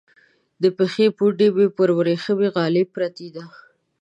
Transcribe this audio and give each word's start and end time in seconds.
د 0.61 0.63
پښې 0.77 1.05
پونډۍ 1.17 1.49
مو 1.55 1.65
پر 1.77 1.89
ورېښمینې 1.97 2.49
غالی 2.55 2.83
پرته 2.93 3.27
ده. 3.35 3.43